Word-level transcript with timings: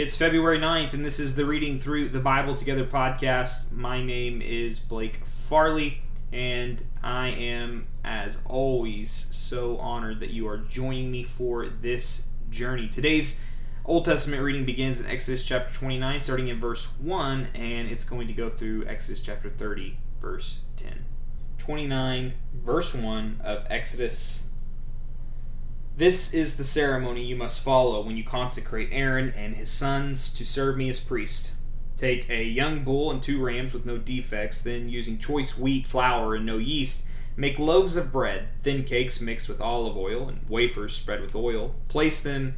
It's 0.00 0.16
February 0.16 0.60
9th, 0.60 0.92
and 0.92 1.04
this 1.04 1.18
is 1.18 1.34
the 1.34 1.44
Reading 1.44 1.80
Through 1.80 2.10
the 2.10 2.20
Bible 2.20 2.54
Together 2.54 2.84
podcast. 2.84 3.72
My 3.72 4.00
name 4.00 4.40
is 4.40 4.78
Blake 4.78 5.26
Farley, 5.26 6.02
and 6.32 6.84
I 7.02 7.30
am, 7.30 7.88
as 8.04 8.38
always, 8.44 9.10
so 9.32 9.76
honored 9.78 10.20
that 10.20 10.30
you 10.30 10.46
are 10.46 10.58
joining 10.58 11.10
me 11.10 11.24
for 11.24 11.68
this 11.68 12.28
journey. 12.48 12.86
Today's 12.86 13.40
Old 13.84 14.04
Testament 14.04 14.40
reading 14.40 14.64
begins 14.64 15.00
in 15.00 15.06
Exodus 15.06 15.44
chapter 15.44 15.74
29, 15.74 16.20
starting 16.20 16.46
in 16.46 16.60
verse 16.60 16.84
1, 17.00 17.48
and 17.54 17.88
it's 17.88 18.04
going 18.04 18.28
to 18.28 18.32
go 18.32 18.48
through 18.48 18.86
Exodus 18.86 19.20
chapter 19.20 19.50
30, 19.50 19.98
verse 20.20 20.60
10. 20.76 21.06
29, 21.58 22.34
verse 22.54 22.94
1 22.94 23.40
of 23.42 23.66
Exodus 23.68 24.47
this 25.98 26.32
is 26.32 26.56
the 26.56 26.64
ceremony 26.64 27.24
you 27.24 27.34
must 27.34 27.60
follow 27.60 28.00
when 28.00 28.16
you 28.16 28.22
consecrate 28.22 28.88
Aaron 28.92 29.30
and 29.30 29.56
his 29.56 29.68
sons 29.68 30.32
to 30.34 30.46
serve 30.46 30.76
me 30.76 30.88
as 30.88 31.00
priest. 31.00 31.54
Take 31.96 32.30
a 32.30 32.44
young 32.44 32.84
bull 32.84 33.10
and 33.10 33.20
two 33.20 33.42
rams 33.42 33.72
with 33.72 33.84
no 33.84 33.98
defects, 33.98 34.60
then, 34.60 34.88
using 34.88 35.18
choice 35.18 35.58
wheat 35.58 35.88
flour 35.88 36.36
and 36.36 36.46
no 36.46 36.56
yeast, 36.56 37.04
make 37.36 37.58
loaves 37.58 37.96
of 37.96 38.12
bread, 38.12 38.46
thin 38.62 38.84
cakes 38.84 39.20
mixed 39.20 39.48
with 39.48 39.60
olive 39.60 39.96
oil, 39.96 40.28
and 40.28 40.48
wafers 40.48 40.94
spread 40.94 41.20
with 41.20 41.34
oil. 41.34 41.74
Place 41.88 42.22
them 42.22 42.54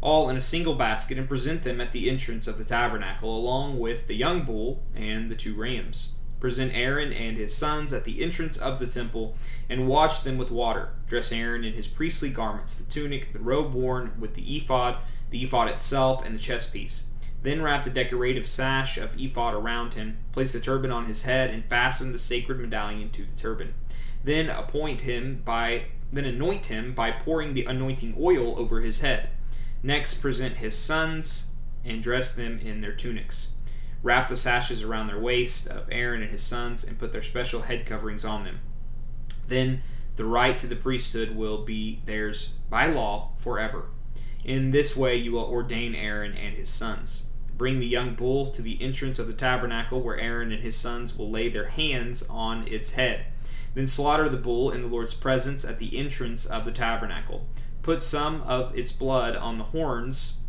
all 0.00 0.30
in 0.30 0.36
a 0.36 0.40
single 0.40 0.74
basket 0.74 1.18
and 1.18 1.28
present 1.28 1.64
them 1.64 1.80
at 1.80 1.90
the 1.90 2.08
entrance 2.08 2.46
of 2.46 2.58
the 2.58 2.64
tabernacle, 2.64 3.36
along 3.36 3.80
with 3.80 4.06
the 4.06 4.14
young 4.14 4.42
bull 4.42 4.84
and 4.94 5.28
the 5.28 5.34
two 5.34 5.56
rams. 5.56 6.14
Present 6.44 6.72
Aaron 6.74 7.10
and 7.10 7.38
his 7.38 7.56
sons 7.56 7.90
at 7.94 8.04
the 8.04 8.22
entrance 8.22 8.58
of 8.58 8.78
the 8.78 8.86
temple, 8.86 9.34
and 9.70 9.88
wash 9.88 10.20
them 10.20 10.36
with 10.36 10.50
water. 10.50 10.90
Dress 11.08 11.32
Aaron 11.32 11.64
in 11.64 11.72
his 11.72 11.86
priestly 11.86 12.28
garments, 12.28 12.76
the 12.76 12.84
tunic, 12.84 13.32
the 13.32 13.38
robe 13.38 13.72
worn 13.72 14.12
with 14.20 14.34
the 14.34 14.54
ephod, 14.54 14.98
the 15.30 15.42
ephod 15.42 15.70
itself, 15.70 16.22
and 16.22 16.34
the 16.34 16.38
chest 16.38 16.70
piece. 16.70 17.06
Then 17.42 17.62
wrap 17.62 17.84
the 17.84 17.88
decorative 17.88 18.46
sash 18.46 18.98
of 18.98 19.18
ephod 19.18 19.54
around 19.54 19.94
him, 19.94 20.18
place 20.32 20.52
the 20.52 20.60
turban 20.60 20.90
on 20.90 21.06
his 21.06 21.22
head, 21.22 21.48
and 21.48 21.64
fasten 21.64 22.12
the 22.12 22.18
sacred 22.18 22.60
medallion 22.60 23.08
to 23.12 23.24
the 23.24 23.40
turban. 23.40 23.72
Then 24.22 24.50
appoint 24.50 25.00
him 25.00 25.40
by 25.46 25.86
then 26.12 26.26
anoint 26.26 26.66
him 26.66 26.92
by 26.92 27.10
pouring 27.10 27.54
the 27.54 27.64
anointing 27.64 28.18
oil 28.20 28.58
over 28.58 28.82
his 28.82 29.00
head. 29.00 29.30
Next 29.82 30.20
present 30.20 30.58
his 30.58 30.76
sons 30.76 31.52
and 31.86 32.02
dress 32.02 32.34
them 32.34 32.58
in 32.58 32.82
their 32.82 32.92
tunics. 32.92 33.54
Wrap 34.04 34.28
the 34.28 34.36
sashes 34.36 34.82
around 34.82 35.06
their 35.06 35.18
waist 35.18 35.66
of 35.66 35.88
Aaron 35.90 36.20
and 36.20 36.30
his 36.30 36.42
sons, 36.42 36.84
and 36.84 36.98
put 36.98 37.10
their 37.12 37.22
special 37.22 37.62
head 37.62 37.86
coverings 37.86 38.22
on 38.22 38.44
them. 38.44 38.60
Then 39.48 39.82
the 40.16 40.26
right 40.26 40.58
to 40.58 40.66
the 40.66 40.76
priesthood 40.76 41.34
will 41.34 41.64
be 41.64 42.02
theirs 42.04 42.52
by 42.68 42.86
law 42.86 43.30
forever. 43.38 43.86
In 44.44 44.72
this 44.72 44.94
way 44.94 45.16
you 45.16 45.32
will 45.32 45.46
ordain 45.46 45.94
Aaron 45.94 46.36
and 46.36 46.54
his 46.54 46.68
sons. 46.68 47.28
Bring 47.56 47.80
the 47.80 47.86
young 47.86 48.14
bull 48.14 48.50
to 48.50 48.60
the 48.60 48.80
entrance 48.82 49.18
of 49.18 49.26
the 49.26 49.32
tabernacle, 49.32 50.02
where 50.02 50.20
Aaron 50.20 50.52
and 50.52 50.62
his 50.62 50.76
sons 50.76 51.16
will 51.16 51.30
lay 51.30 51.48
their 51.48 51.68
hands 51.68 52.28
on 52.28 52.68
its 52.68 52.92
head. 52.92 53.24
Then 53.72 53.86
slaughter 53.86 54.28
the 54.28 54.36
bull 54.36 54.70
in 54.70 54.82
the 54.82 54.88
Lord's 54.88 55.14
presence 55.14 55.64
at 55.64 55.78
the 55.78 55.96
entrance 55.96 56.44
of 56.44 56.66
the 56.66 56.72
tabernacle. 56.72 57.46
Put 57.80 58.02
some 58.02 58.42
of 58.42 58.76
its 58.76 58.92
blood 58.92 59.34
on 59.34 59.56
the 59.56 59.64
horns 59.64 60.40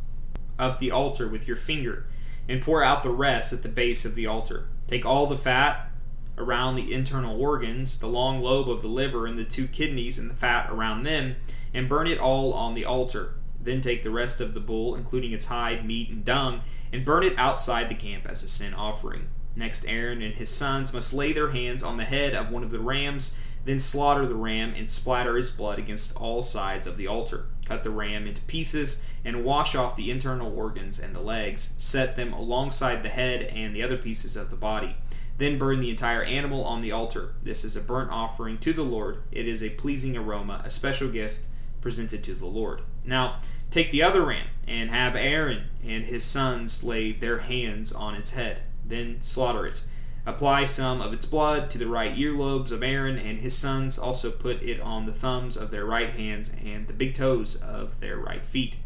of 0.59 0.79
the 0.79 0.91
altar 0.91 1.29
with 1.29 1.47
your 1.47 1.57
finger 1.57 2.07
and 2.47 2.61
pour 2.61 2.83
out 2.83 3.03
the 3.03 3.09
rest 3.09 3.53
at 3.53 3.63
the 3.63 3.69
base 3.69 4.05
of 4.05 4.15
the 4.15 4.27
altar. 4.27 4.67
Take 4.87 5.05
all 5.05 5.27
the 5.27 5.37
fat 5.37 5.89
around 6.37 6.75
the 6.75 6.93
internal 6.93 7.39
organs, 7.39 7.99
the 7.99 8.07
long 8.07 8.41
lobe 8.41 8.69
of 8.69 8.81
the 8.81 8.87
liver, 8.87 9.25
and 9.25 9.37
the 9.37 9.45
two 9.45 9.67
kidneys, 9.67 10.17
and 10.17 10.29
the 10.29 10.35
fat 10.35 10.69
around 10.69 11.03
them, 11.03 11.35
and 11.73 11.89
burn 11.89 12.07
it 12.07 12.19
all 12.19 12.53
on 12.53 12.73
the 12.73 12.85
altar. 12.85 13.35
Then 13.59 13.81
take 13.81 14.03
the 14.03 14.11
rest 14.11 14.41
of 14.41 14.53
the 14.53 14.59
bull, 14.59 14.95
including 14.95 15.31
its 15.31 15.45
hide, 15.45 15.85
meat, 15.85 16.09
and 16.09 16.23
dung, 16.23 16.61
and 16.91 17.05
burn 17.05 17.23
it 17.23 17.37
outside 17.37 17.89
the 17.89 17.95
camp 17.95 18.27
as 18.27 18.43
a 18.43 18.47
sin 18.47 18.73
offering. 18.73 19.27
Next, 19.55 19.85
Aaron 19.87 20.21
and 20.21 20.35
his 20.35 20.49
sons 20.49 20.93
must 20.93 21.13
lay 21.13 21.31
their 21.31 21.51
hands 21.51 21.81
on 21.81 21.97
the 21.97 22.03
head 22.03 22.33
of 22.33 22.51
one 22.51 22.63
of 22.63 22.71
the 22.71 22.79
rams, 22.79 23.35
then 23.65 23.79
slaughter 23.79 24.25
the 24.27 24.35
ram 24.35 24.73
and 24.75 24.89
splatter 24.89 25.37
its 25.37 25.51
blood 25.51 25.79
against 25.79 26.15
all 26.15 26.43
sides 26.43 26.87
of 26.87 26.97
the 26.97 27.07
altar. 27.07 27.45
Cut 27.65 27.83
the 27.83 27.89
ram 27.89 28.27
into 28.27 28.41
pieces 28.41 29.03
and 29.25 29.43
wash 29.43 29.75
off 29.75 29.95
the 29.95 30.11
internal 30.11 30.55
organs 30.55 30.99
and 30.99 31.15
the 31.15 31.19
legs. 31.19 31.73
Set 31.79 32.15
them 32.15 32.31
alongside 32.31 33.01
the 33.01 33.09
head 33.09 33.41
and 33.41 33.75
the 33.75 33.81
other 33.81 33.97
pieces 33.97 34.37
of 34.37 34.51
the 34.51 34.55
body. 34.55 34.95
Then 35.37 35.57
burn 35.57 35.81
the 35.81 35.89
entire 35.89 36.23
animal 36.23 36.63
on 36.63 36.81
the 36.81 36.91
altar. 36.91 37.33
This 37.43 37.65
is 37.65 37.75
a 37.75 37.81
burnt 37.81 38.11
offering 38.11 38.59
to 38.59 38.71
the 38.71 38.83
Lord. 38.83 39.23
It 39.31 39.47
is 39.47 39.61
a 39.61 39.71
pleasing 39.71 40.15
aroma, 40.15 40.61
a 40.63 40.69
special 40.69 41.09
gift 41.09 41.47
presented 41.81 42.23
to 42.23 42.35
the 42.35 42.45
Lord. 42.45 42.81
Now, 43.03 43.41
take 43.71 43.91
the 43.91 44.03
other 44.03 44.23
ram 44.23 44.47
and 44.67 44.91
have 44.91 45.15
Aaron 45.15 45.65
and 45.83 46.05
his 46.05 46.23
sons 46.23 46.83
lay 46.83 47.11
their 47.11 47.39
hands 47.39 47.91
on 47.91 48.15
its 48.15 48.33
head. 48.33 48.61
Then 48.85 49.17
slaughter 49.21 49.65
it. 49.65 49.81
Apply 50.27 50.65
some 50.65 51.01
of 51.01 51.13
its 51.13 51.25
blood 51.25 51.69
to 51.69 51.77
the 51.77 51.87
right 51.87 52.15
earlobes 52.15 52.71
of 52.71 52.81
Aaron 52.81 53.19
and 53.19 53.39
his 53.39 53.55
sons. 53.55 53.99
Also 53.99 54.31
put 54.31 54.63
it 54.63 54.81
on 54.81 55.05
the 55.05 55.13
thumbs 55.13 55.55
of 55.55 55.69
their 55.69 55.85
right 55.85 56.09
hands 56.09 56.51
and 56.63 56.87
the 56.87 56.93
big 56.93 57.13
toes 57.13 57.55
of 57.61 57.99
their 57.99 58.17
right 58.17 58.43
feet. 58.43 58.77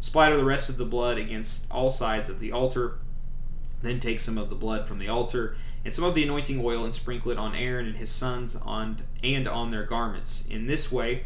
Splatter 0.00 0.36
the 0.36 0.44
rest 0.44 0.70
of 0.70 0.78
the 0.78 0.84
blood 0.86 1.18
against 1.18 1.70
all 1.70 1.90
sides 1.90 2.30
of 2.30 2.40
the 2.40 2.50
altar. 2.50 2.98
Then 3.82 4.00
take 4.00 4.20
some 4.20 4.38
of 4.38 4.48
the 4.48 4.54
blood 4.54 4.88
from 4.88 4.98
the 4.98 5.08
altar 5.08 5.56
and 5.84 5.94
some 5.94 6.04
of 6.04 6.14
the 6.14 6.22
anointing 6.22 6.64
oil 6.64 6.84
and 6.84 6.94
sprinkle 6.94 7.30
it 7.30 7.38
on 7.38 7.54
Aaron 7.54 7.86
and 7.86 7.96
his 7.96 8.10
sons 8.10 8.56
on 8.56 9.02
and 9.22 9.46
on 9.46 9.70
their 9.70 9.84
garments. 9.84 10.46
In 10.46 10.66
this 10.66 10.90
way, 10.90 11.24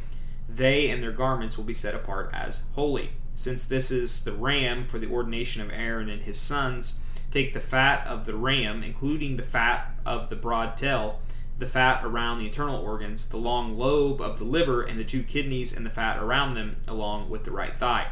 they 0.49 0.91
and 0.91 1.03
their 1.03 1.13
garments 1.13 1.57
will 1.57 1.65
be 1.65 1.75
set 1.75 1.95
apart 1.95 2.31
as 2.33 2.65
holy. 2.75 3.11
Since 3.37 3.65
this 3.65 3.91
is 3.91 4.25
the 4.25 4.33
ram 4.33 4.87
for 4.87 4.99
the 4.99 5.09
ordination 5.09 5.63
of 5.63 5.71
Aaron 5.71 6.11
and 6.11 6.23
his 6.23 6.39
sons, 6.39 6.99
Take 7.31 7.53
the 7.53 7.61
fat 7.61 8.07
of 8.07 8.27
the 8.27 8.35
ram, 8.35 8.83
including 8.83 9.37
the 9.37 9.43
fat 9.43 9.95
of 10.05 10.31
the 10.31 10.37
broad 10.37 10.77
tail, 10.77 11.21
the 11.59 11.67
fat 11.67 12.05
around 12.05 12.39
the 12.39 12.47
internal 12.47 12.81
organs, 12.81 13.29
the 13.29 13.37
long 13.37 13.79
lobe 13.79 14.21
of 14.21 14.39
the 14.39 14.45
liver, 14.45 14.83
and 14.83 14.99
the 14.99 15.05
two 15.05 15.23
kidneys 15.23 15.77
and 15.77 15.87
the 15.87 15.91
fat 15.91 16.19
around 16.19 16.55
them, 16.55 16.77
along 16.89 17.31
with 17.31 17.45
the 17.45 17.51
right 17.51 17.77
thigh. 17.77 18.09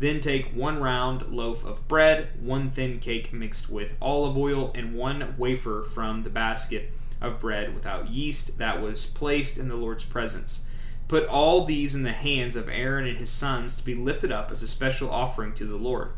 Then 0.00 0.20
take 0.20 0.52
one 0.52 0.80
round 0.80 1.32
loaf 1.32 1.64
of 1.64 1.86
bread, 1.86 2.30
one 2.40 2.70
thin 2.70 2.98
cake 2.98 3.32
mixed 3.32 3.70
with 3.70 3.94
olive 4.02 4.36
oil, 4.36 4.72
and 4.74 4.96
one 4.96 5.36
wafer 5.38 5.82
from 5.82 6.24
the 6.24 6.30
basket 6.30 6.90
of 7.20 7.38
bread 7.38 7.72
without 7.72 8.10
yeast 8.10 8.58
that 8.58 8.82
was 8.82 9.06
placed 9.06 9.56
in 9.56 9.68
the 9.68 9.76
Lord's 9.76 10.04
presence. 10.04 10.66
Put 11.06 11.26
all 11.26 11.64
these 11.64 11.94
in 11.94 12.02
the 12.02 12.12
hands 12.12 12.56
of 12.56 12.68
Aaron 12.68 13.06
and 13.06 13.18
his 13.18 13.30
sons 13.30 13.76
to 13.76 13.84
be 13.84 13.94
lifted 13.94 14.32
up 14.32 14.50
as 14.50 14.62
a 14.62 14.68
special 14.68 15.08
offering 15.08 15.54
to 15.54 15.66
the 15.66 15.76
Lord. 15.76 16.12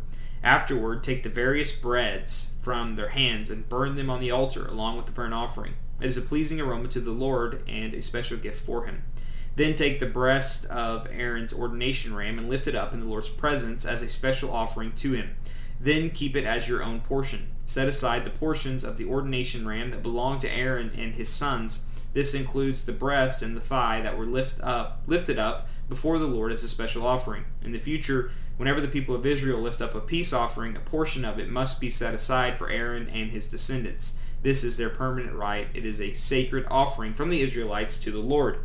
Afterward, 0.44 1.02
take 1.02 1.22
the 1.22 1.30
various 1.30 1.74
breads 1.74 2.54
from 2.60 2.96
their 2.96 3.08
hands 3.08 3.48
and 3.48 3.66
burn 3.66 3.96
them 3.96 4.10
on 4.10 4.20
the 4.20 4.30
altar 4.30 4.66
along 4.66 4.98
with 4.98 5.06
the 5.06 5.12
burnt 5.12 5.32
offering. 5.32 5.74
It 6.02 6.06
is 6.06 6.18
a 6.18 6.22
pleasing 6.22 6.60
aroma 6.60 6.88
to 6.88 7.00
the 7.00 7.12
Lord 7.12 7.62
and 7.66 7.94
a 7.94 8.02
special 8.02 8.36
gift 8.36 8.60
for 8.60 8.84
him. 8.84 9.04
Then 9.56 9.74
take 9.74 10.00
the 10.00 10.06
breast 10.06 10.66
of 10.66 11.08
Aaron's 11.10 11.54
ordination 11.54 12.14
ram 12.14 12.38
and 12.38 12.50
lift 12.50 12.66
it 12.66 12.74
up 12.74 12.92
in 12.92 13.00
the 13.00 13.06
Lord's 13.06 13.30
presence 13.30 13.86
as 13.86 14.02
a 14.02 14.08
special 14.10 14.52
offering 14.52 14.92
to 14.96 15.12
him. 15.12 15.34
Then 15.80 16.10
keep 16.10 16.36
it 16.36 16.44
as 16.44 16.68
your 16.68 16.82
own 16.82 17.00
portion. 17.00 17.48
Set 17.64 17.88
aside 17.88 18.24
the 18.24 18.30
portions 18.30 18.84
of 18.84 18.98
the 18.98 19.06
ordination 19.06 19.66
ram 19.66 19.88
that 19.90 20.02
belong 20.02 20.40
to 20.40 20.50
Aaron 20.50 20.92
and 20.98 21.14
his 21.14 21.30
sons. 21.30 21.86
This 22.12 22.34
includes 22.34 22.84
the 22.84 22.92
breast 22.92 23.40
and 23.40 23.56
the 23.56 23.62
thigh 23.62 24.02
that 24.02 24.18
were 24.18 24.26
lift 24.26 24.60
up, 24.60 25.02
lifted 25.06 25.38
up 25.38 25.68
before 25.88 26.18
the 26.18 26.26
Lord 26.26 26.52
as 26.52 26.62
a 26.62 26.68
special 26.68 27.06
offering. 27.06 27.44
In 27.62 27.72
the 27.72 27.78
future, 27.78 28.30
Whenever 28.56 28.80
the 28.80 28.88
people 28.88 29.14
of 29.14 29.26
Israel 29.26 29.60
lift 29.60 29.82
up 29.82 29.94
a 29.94 30.00
peace 30.00 30.32
offering, 30.32 30.76
a 30.76 30.80
portion 30.80 31.24
of 31.24 31.38
it 31.38 31.50
must 31.50 31.80
be 31.80 31.90
set 31.90 32.14
aside 32.14 32.56
for 32.56 32.70
Aaron 32.70 33.08
and 33.08 33.30
his 33.30 33.48
descendants. 33.48 34.16
This 34.42 34.62
is 34.62 34.76
their 34.76 34.90
permanent 34.90 35.34
right. 35.34 35.68
It 35.74 35.84
is 35.84 36.00
a 36.00 36.14
sacred 36.14 36.66
offering 36.70 37.14
from 37.14 37.30
the 37.30 37.40
Israelites 37.40 37.98
to 38.00 38.12
the 38.12 38.18
Lord. 38.18 38.58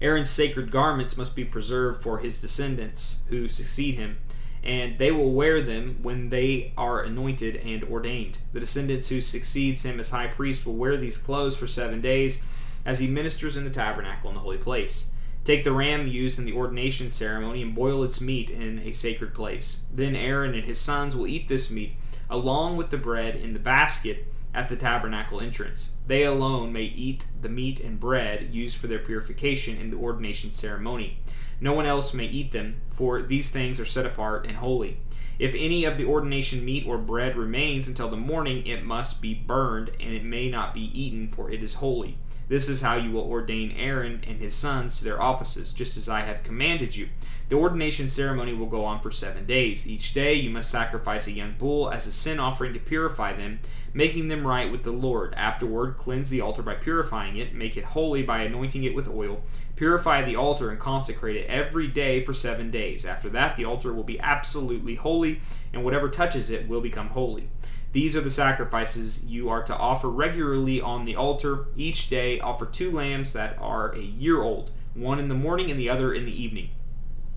Aaron's 0.00 0.30
sacred 0.30 0.70
garments 0.70 1.18
must 1.18 1.36
be 1.36 1.44
preserved 1.44 2.02
for 2.02 2.20
his 2.20 2.40
descendants 2.40 3.24
who 3.28 3.48
succeed 3.48 3.96
him, 3.96 4.16
and 4.62 4.98
they 4.98 5.10
will 5.10 5.32
wear 5.32 5.60
them 5.60 5.98
when 6.02 6.30
they 6.30 6.72
are 6.76 7.02
anointed 7.02 7.56
and 7.56 7.84
ordained. 7.84 8.38
The 8.54 8.60
descendants 8.60 9.08
who 9.08 9.20
succeeds 9.20 9.84
him 9.84 10.00
as 10.00 10.10
high 10.10 10.28
priest 10.28 10.64
will 10.64 10.74
wear 10.74 10.96
these 10.96 11.18
clothes 11.18 11.56
for 11.56 11.66
seven 11.66 12.00
days 12.00 12.42
as 12.86 12.98
he 12.98 13.06
ministers 13.06 13.58
in 13.58 13.64
the 13.64 13.70
tabernacle 13.70 14.30
in 14.30 14.34
the 14.34 14.40
holy 14.40 14.56
place. 14.56 15.10
Take 15.44 15.64
the 15.64 15.72
ram 15.72 16.06
used 16.06 16.38
in 16.38 16.44
the 16.44 16.52
ordination 16.52 17.10
ceremony 17.10 17.62
and 17.62 17.74
boil 17.74 18.02
its 18.02 18.20
meat 18.20 18.50
in 18.50 18.78
a 18.80 18.92
sacred 18.92 19.34
place. 19.34 19.84
Then 19.92 20.14
Aaron 20.14 20.54
and 20.54 20.64
his 20.64 20.78
sons 20.78 21.16
will 21.16 21.26
eat 21.26 21.48
this 21.48 21.70
meat 21.70 21.94
along 22.28 22.76
with 22.76 22.90
the 22.90 22.96
bread 22.96 23.34
in 23.34 23.52
the 23.52 23.58
basket 23.58 24.26
at 24.54 24.68
the 24.68 24.76
tabernacle 24.76 25.40
entrance. 25.40 25.92
They 26.06 26.24
alone 26.24 26.72
may 26.72 26.84
eat 26.84 27.24
the 27.40 27.48
meat 27.48 27.80
and 27.80 27.98
bread 27.98 28.54
used 28.54 28.76
for 28.76 28.86
their 28.86 28.98
purification 28.98 29.78
in 29.78 29.90
the 29.90 29.96
ordination 29.96 30.50
ceremony. 30.50 31.18
No 31.60 31.72
one 31.72 31.86
else 31.86 32.14
may 32.14 32.26
eat 32.26 32.52
them, 32.52 32.80
for 32.92 33.22
these 33.22 33.50
things 33.50 33.78
are 33.78 33.84
set 33.84 34.06
apart 34.06 34.46
and 34.46 34.56
holy. 34.56 34.98
If 35.38 35.54
any 35.54 35.84
of 35.84 35.98
the 35.98 36.04
ordination 36.04 36.64
meat 36.64 36.86
or 36.86 36.98
bread 36.98 37.36
remains 37.36 37.88
until 37.88 38.08
the 38.08 38.16
morning, 38.16 38.66
it 38.66 38.84
must 38.84 39.22
be 39.22 39.34
burned, 39.34 39.90
and 40.00 40.14
it 40.14 40.24
may 40.24 40.50
not 40.50 40.74
be 40.74 40.90
eaten, 40.98 41.28
for 41.28 41.50
it 41.50 41.62
is 41.62 41.74
holy. 41.74 42.18
This 42.50 42.68
is 42.68 42.80
how 42.80 42.96
you 42.96 43.12
will 43.12 43.30
ordain 43.30 43.70
Aaron 43.78 44.24
and 44.26 44.40
his 44.40 44.56
sons 44.56 44.98
to 44.98 45.04
their 45.04 45.22
offices, 45.22 45.72
just 45.72 45.96
as 45.96 46.08
I 46.08 46.22
have 46.22 46.42
commanded 46.42 46.96
you. 46.96 47.08
The 47.48 47.54
ordination 47.54 48.08
ceremony 48.08 48.52
will 48.52 48.66
go 48.66 48.84
on 48.84 49.00
for 49.00 49.12
seven 49.12 49.46
days. 49.46 49.88
Each 49.88 50.12
day 50.12 50.34
you 50.34 50.50
must 50.50 50.68
sacrifice 50.68 51.28
a 51.28 51.32
young 51.32 51.54
bull 51.56 51.88
as 51.88 52.08
a 52.08 52.12
sin 52.12 52.40
offering 52.40 52.72
to 52.72 52.80
purify 52.80 53.34
them, 53.34 53.60
making 53.94 54.26
them 54.26 54.44
right 54.44 54.68
with 54.68 54.82
the 54.82 54.90
Lord. 54.90 55.32
Afterward, 55.34 55.96
cleanse 55.96 56.28
the 56.28 56.40
altar 56.40 56.62
by 56.62 56.74
purifying 56.74 57.36
it, 57.36 57.54
make 57.54 57.76
it 57.76 57.84
holy 57.84 58.24
by 58.24 58.42
anointing 58.42 58.82
it 58.82 58.96
with 58.96 59.06
oil. 59.06 59.42
Purify 59.76 60.22
the 60.22 60.34
altar 60.34 60.70
and 60.70 60.80
consecrate 60.80 61.36
it 61.36 61.46
every 61.46 61.86
day 61.86 62.20
for 62.20 62.34
seven 62.34 62.68
days. 62.72 63.04
After 63.04 63.28
that, 63.28 63.56
the 63.56 63.64
altar 63.64 63.92
will 63.92 64.02
be 64.02 64.18
absolutely 64.18 64.96
holy, 64.96 65.40
and 65.72 65.84
whatever 65.84 66.08
touches 66.08 66.50
it 66.50 66.66
will 66.66 66.80
become 66.80 67.10
holy. 67.10 67.48
These 67.92 68.14
are 68.14 68.20
the 68.20 68.30
sacrifices 68.30 69.26
you 69.26 69.48
are 69.48 69.64
to 69.64 69.76
offer 69.76 70.08
regularly 70.08 70.80
on 70.80 71.04
the 71.04 71.16
altar. 71.16 71.66
Each 71.76 72.08
day, 72.08 72.38
offer 72.38 72.66
two 72.66 72.90
lambs 72.90 73.32
that 73.32 73.58
are 73.58 73.92
a 73.92 74.00
year 74.00 74.42
old, 74.42 74.70
one 74.94 75.18
in 75.18 75.28
the 75.28 75.34
morning 75.34 75.70
and 75.70 75.80
the 75.80 75.90
other 75.90 76.14
in 76.14 76.24
the 76.24 76.42
evening. 76.42 76.70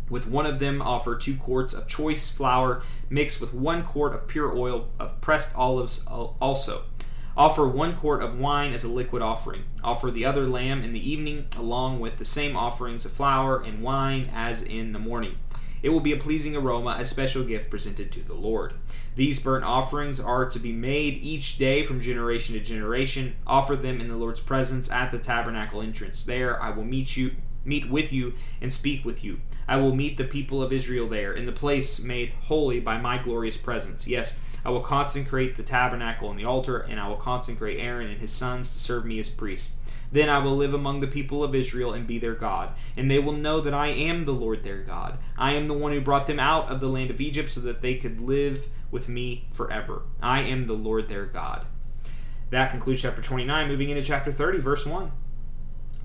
With 0.09 0.27
one 0.27 0.45
of 0.45 0.59
them, 0.59 0.79
offer 0.79 1.15
two 1.15 1.35
quarts 1.37 1.73
of 1.73 1.87
choice 1.87 2.29
flour 2.29 2.83
mixed 3.09 3.41
with 3.41 3.53
one 3.53 3.83
quart 3.83 4.13
of 4.13 4.27
pure 4.27 4.55
oil 4.55 4.89
of 4.99 5.19
pressed 5.21 5.55
olives 5.57 6.05
also. 6.05 6.83
Offer 7.35 7.67
one 7.67 7.95
quart 7.95 8.21
of 8.21 8.37
wine 8.37 8.73
as 8.73 8.83
a 8.83 8.89
liquid 8.89 9.23
offering. 9.23 9.63
Offer 9.83 10.11
the 10.11 10.23
other 10.23 10.45
lamb 10.45 10.83
in 10.83 10.93
the 10.93 11.11
evening, 11.11 11.47
along 11.57 11.99
with 11.99 12.17
the 12.17 12.25
same 12.25 12.55
offerings 12.55 13.05
of 13.05 13.11
flour 13.11 13.59
and 13.59 13.81
wine 13.81 14.29
as 14.31 14.61
in 14.61 14.91
the 14.91 14.99
morning. 14.99 15.37
It 15.83 15.89
will 15.89 15.99
be 15.99 16.13
a 16.13 16.17
pleasing 16.17 16.55
aroma, 16.55 16.95
a 16.97 17.05
special 17.05 17.43
gift 17.43 17.69
presented 17.69 18.11
to 18.13 18.21
the 18.21 18.33
Lord. 18.33 18.73
These 19.15 19.41
burnt 19.41 19.65
offerings 19.65 20.19
are 20.19 20.49
to 20.49 20.57
be 20.57 20.71
made 20.71 21.15
each 21.15 21.57
day 21.57 21.83
from 21.83 21.99
generation 21.99 22.55
to 22.55 22.61
generation. 22.61 23.35
Offer 23.45 23.75
them 23.75 23.99
in 23.99 24.07
the 24.07 24.15
Lord's 24.15 24.41
presence 24.41 24.89
at 24.89 25.11
the 25.11 25.19
tabernacle 25.19 25.81
entrance. 25.81 26.23
There 26.23 26.59
I 26.61 26.71
will 26.71 26.85
meet 26.85 27.17
you 27.17 27.31
meet 27.65 27.89
with 27.89 28.11
you 28.11 28.33
and 28.61 28.73
speak 28.73 29.05
with 29.05 29.23
you. 29.23 29.39
I 29.67 29.77
will 29.77 29.95
meet 29.95 30.17
the 30.17 30.25
people 30.25 30.61
of 30.61 30.73
Israel 30.73 31.07
there, 31.07 31.33
in 31.33 31.45
the 31.45 31.51
place 31.51 32.01
made 32.01 32.33
holy 32.43 32.79
by 32.79 32.97
my 32.97 33.17
glorious 33.17 33.57
presence. 33.57 34.07
Yes, 34.07 34.41
I 34.65 34.69
will 34.69 34.81
consecrate 34.81 35.55
the 35.55 35.63
tabernacle 35.63 36.29
and 36.29 36.39
the 36.39 36.45
altar, 36.45 36.79
and 36.79 36.99
I 36.99 37.07
will 37.07 37.17
consecrate 37.17 37.79
Aaron 37.79 38.09
and 38.09 38.19
his 38.19 38.31
sons 38.31 38.71
to 38.73 38.79
serve 38.79 39.05
me 39.05 39.19
as 39.19 39.29
priests. 39.29 39.77
Then 40.13 40.29
I 40.29 40.37
will 40.37 40.55
live 40.55 40.75
among 40.75 40.99
the 40.99 41.07
people 41.07 41.43
of 41.43 41.55
Israel 41.55 41.91
and 41.91 42.05
be 42.05 42.19
their 42.19 42.35
God, 42.35 42.69
and 42.95 43.09
they 43.09 43.17
will 43.17 43.33
know 43.33 43.59
that 43.61 43.73
I 43.73 43.87
am 43.87 44.25
the 44.25 44.31
Lord 44.31 44.63
their 44.63 44.83
God. 44.83 45.17
I 45.35 45.53
am 45.53 45.67
the 45.67 45.73
one 45.73 45.91
who 45.91 46.01
brought 46.01 46.27
them 46.27 46.39
out 46.39 46.69
of 46.69 46.79
the 46.79 46.87
land 46.87 47.09
of 47.09 47.19
Egypt 47.19 47.49
so 47.49 47.59
that 47.61 47.81
they 47.81 47.95
could 47.95 48.21
live 48.21 48.67
with 48.91 49.09
me 49.09 49.47
forever. 49.53 50.03
I 50.21 50.41
am 50.41 50.67
the 50.67 50.73
Lord 50.73 51.07
their 51.07 51.25
God. 51.25 51.65
That 52.51 52.69
concludes 52.69 53.01
chapter 53.01 53.23
29. 53.23 53.67
Moving 53.67 53.89
into 53.89 54.03
chapter 54.03 54.31
30, 54.31 54.59
verse 54.59 54.85
1. 54.85 55.11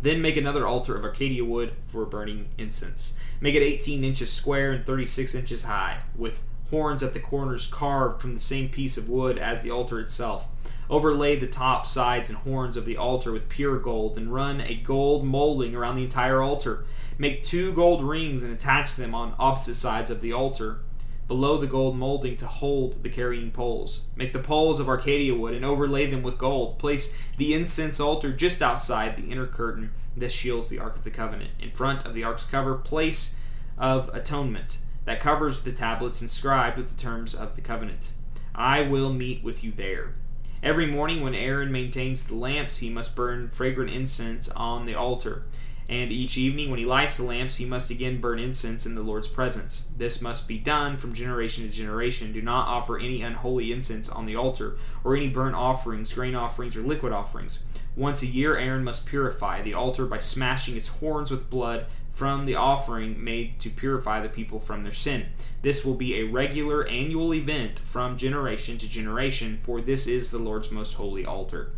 Then 0.01 0.23
make 0.23 0.39
another 0.39 0.67
altar 0.67 0.97
of 0.97 1.05
acacia 1.05 1.45
wood 1.45 1.75
for 1.87 2.07
burning 2.07 2.49
incense. 2.57 3.19
Make 3.43 3.57
it 3.57 3.63
18 3.63 4.05
inches 4.05 4.33
square 4.33 4.73
and 4.73 4.87
36 4.87 5.35
inches 5.35 5.65
high, 5.65 6.01
with 6.17 6.43
horns 6.71 7.03
at 7.03 7.13
the 7.13 7.21
corners 7.21 7.67
carved 7.67 8.23
from 8.23 8.35
the 8.35 8.41
same 8.41 8.71
piece 8.71 8.97
of 8.97 9.11
wood 9.11 9.37
as 9.37 9.63
the 9.63 9.71
altar 9.71 10.01
itself. 10.01 10.49
Overlay 10.91 11.37
the 11.37 11.47
top, 11.47 11.87
sides, 11.87 12.31
and 12.31 12.39
horns 12.39 12.77
of 12.77 12.87
the 12.87 12.97
altar 12.97 13.33
with 13.33 13.49
pure 13.49 13.79
gold, 13.79 14.17
and 14.17 14.33
run 14.33 14.61
a 14.61 14.75
gold 14.75 15.25
molding 15.25 15.75
around 15.75 15.97
the 15.97 16.05
entire 16.05 16.41
altar. 16.41 16.85
Make 17.19 17.43
two 17.43 17.73
gold 17.73 18.03
rings 18.03 18.43
and 18.43 18.53
attach 18.53 18.97
them 18.97 19.15
on 19.15 19.35
opposite 19.39 19.75
sides 19.75 20.11
of 20.11 20.23
the 20.23 20.33
altar 20.33 20.81
below 21.27 21.59
the 21.59 21.67
gold 21.67 21.95
molding 21.97 22.37
to 22.39 22.47
hold 22.47 23.03
the 23.03 23.11
carrying 23.11 23.51
poles. 23.51 24.07
Make 24.17 24.33
the 24.33 24.39
poles 24.39 24.81
of 24.81 24.89
acacia 24.89 25.35
wood 25.35 25.53
and 25.53 25.65
overlay 25.65 26.07
them 26.07 26.23
with 26.23 26.39
gold. 26.39 26.79
Place 26.79 27.15
the 27.37 27.53
incense 27.53 28.01
altar 28.01 28.33
just 28.33 28.63
outside 28.63 29.17
the 29.17 29.31
inner 29.31 29.47
curtain 29.47 29.93
that 30.17 30.33
shields 30.33 30.71
the 30.71 30.79
Ark 30.79 30.97
of 30.97 31.05
the 31.05 31.11
Covenant. 31.11 31.51
In 31.61 31.71
front 31.71 32.07
of 32.07 32.15
the 32.15 32.25
Ark's 32.25 32.47
cover, 32.47 32.75
place 32.75 33.37
of 33.77 34.09
atonement 34.15 34.79
that 35.05 35.21
covers 35.21 35.61
the 35.61 35.73
tablets 35.73 36.23
inscribed 36.23 36.79
with 36.79 36.89
the 36.91 37.01
terms 37.01 37.35
of 37.35 37.57
the 37.57 37.63
covenant. 37.63 38.13
I 38.55 38.83
will 38.83 39.13
meet 39.13 39.45
with 39.45 39.63
you 39.63 39.71
there. 39.71 40.15
Every 40.63 40.87
morning, 40.87 41.21
when 41.21 41.35
Aaron 41.35 41.71
maintains 41.71 42.25
the 42.25 42.35
lamps, 42.35 42.79
he 42.79 42.91
must 42.91 43.15
burn 43.15 43.49
fragrant 43.49 43.93
incense 43.93 44.49
on 44.49 44.87
the 44.87 44.95
altar. 44.95 45.45
And 45.89 46.13
each 46.13 46.37
evening, 46.37 46.69
when 46.69 46.79
he 46.79 46.85
lights 46.85 47.17
the 47.17 47.23
lamps, 47.23 47.57
he 47.57 47.65
must 47.65 47.91
again 47.91 48.21
burn 48.21 48.39
incense 48.39 48.85
in 48.85 48.95
the 48.95 49.01
Lord's 49.01 49.29
presence. 49.29 49.89
This 49.97 50.21
must 50.21 50.47
be 50.47 50.59
done 50.59 50.99
from 50.99 51.15
generation 51.15 51.65
to 51.65 51.71
generation. 51.71 52.33
Do 52.33 52.43
not 52.43 52.69
offer 52.69 52.99
any 52.99 53.23
unholy 53.23 53.73
incense 53.73 54.09
on 54.09 54.27
the 54.27 54.37
altar, 54.37 54.77
or 55.05 55.17
any 55.17 55.29
burnt 55.29 55.55
offerings, 55.55 56.13
grain 56.13 56.35
offerings, 56.35 56.77
or 56.77 56.83
liquid 56.83 57.13
offerings. 57.13 57.65
Once 57.97 58.23
a 58.23 58.27
year, 58.27 58.57
Aaron 58.57 58.85
must 58.85 59.07
purify 59.07 59.63
the 59.63 59.75
altar 59.75 60.07
by 60.07 60.19
smashing 60.19 60.77
its 60.77 60.89
horns 60.89 61.31
with 61.31 61.49
blood 61.49 61.87
from 62.13 62.47
the 62.47 62.55
offering 62.55 63.23
made 63.23 63.61
to 63.61 63.71
purify 63.71 64.21
the 64.21 64.29
people 64.29 64.59
from 64.59 64.83
their 64.83 64.93
sin. 64.93 65.27
This 65.63 65.85
will 65.85 65.95
be 65.95 66.17
a 66.17 66.25
regular 66.25 66.87
annual 66.87 67.33
event 67.35 67.79
from 67.79 68.17
generation 68.17 68.79
to 68.79 68.89
generation, 68.89 69.61
for 69.63 69.81
this 69.81 70.07
is 70.07 70.31
the 70.31 70.39
Lord's 70.39 70.71
most 70.71 70.95
holy 70.95 71.25
altar. 71.25 71.73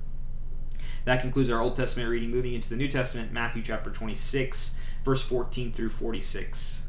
That 1.04 1.20
concludes 1.20 1.50
our 1.50 1.60
Old 1.60 1.76
Testament 1.76 2.10
reading. 2.10 2.30
Moving 2.30 2.54
into 2.54 2.68
the 2.68 2.76
New 2.76 2.88
Testament, 2.88 3.32
Matthew 3.32 3.62
chapter 3.62 3.90
26, 3.90 4.76
verse 5.04 5.24
14 5.24 5.72
through 5.72 5.88
46. 5.90 6.88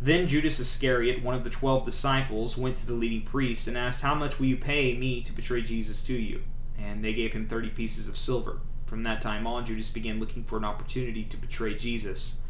Then 0.00 0.26
Judas 0.26 0.58
Iscariot, 0.58 1.22
one 1.22 1.36
of 1.36 1.44
the 1.44 1.50
twelve 1.50 1.84
disciples, 1.84 2.58
went 2.58 2.76
to 2.78 2.86
the 2.86 2.92
leading 2.92 3.22
priests 3.22 3.68
and 3.68 3.78
asked, 3.78 4.02
How 4.02 4.16
much 4.16 4.40
will 4.40 4.46
you 4.46 4.56
pay 4.56 4.96
me 4.96 5.22
to 5.22 5.32
betray 5.32 5.62
Jesus 5.62 6.02
to 6.02 6.14
you? 6.14 6.42
And 6.76 7.04
they 7.04 7.12
gave 7.12 7.34
him 7.34 7.46
thirty 7.46 7.70
pieces 7.70 8.08
of 8.08 8.18
silver. 8.18 8.58
From 8.92 9.04
that 9.04 9.22
time 9.22 9.46
on, 9.46 9.64
Judas 9.64 9.88
began 9.88 10.20
looking 10.20 10.44
for 10.44 10.58
an 10.58 10.66
opportunity 10.66 11.24
to 11.24 11.38
betray 11.38 11.74
Jesus. 11.74 12.40